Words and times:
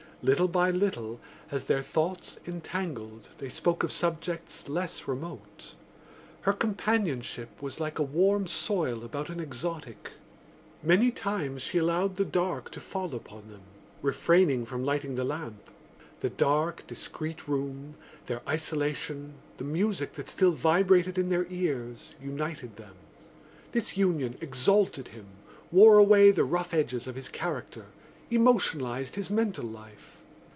Little 0.23 0.47
by 0.47 0.69
little, 0.69 1.19
as 1.49 1.65
their 1.65 1.81
thoughts 1.81 2.37
entangled, 2.45 3.29
they 3.39 3.49
spoke 3.49 3.81
of 3.83 3.91
subjects 3.91 4.69
less 4.69 5.07
remote. 5.07 5.73
Her 6.41 6.53
companionship 6.53 7.59
was 7.59 7.79
like 7.79 7.97
a 7.97 8.03
warm 8.03 8.45
soil 8.45 9.03
about 9.03 9.31
an 9.31 9.39
exotic. 9.39 10.11
Many 10.83 11.09
times 11.09 11.63
she 11.63 11.79
allowed 11.79 12.17
the 12.17 12.23
dark 12.23 12.69
to 12.73 12.79
fall 12.79 13.15
upon 13.15 13.47
them, 13.49 13.61
refraining 14.03 14.67
from 14.67 14.85
lighting 14.85 15.15
the 15.15 15.23
lamp. 15.25 15.71
The 16.19 16.29
dark 16.29 16.85
discreet 16.85 17.47
room, 17.47 17.95
their 18.27 18.43
isolation, 18.47 19.33
the 19.57 19.63
music 19.63 20.13
that 20.13 20.29
still 20.29 20.51
vibrated 20.51 21.17
in 21.17 21.29
their 21.29 21.47
ears 21.49 22.13
united 22.21 22.75
them. 22.75 22.93
This 23.71 23.97
union 23.97 24.37
exalted 24.39 25.07
him, 25.07 25.25
wore 25.71 25.97
away 25.97 26.29
the 26.29 26.45
rough 26.45 26.75
edges 26.75 27.07
of 27.07 27.15
his 27.15 27.27
character, 27.27 27.87
emotionalised 28.33 29.15
his 29.15 29.29
mental 29.29 29.65
life. 29.65 30.17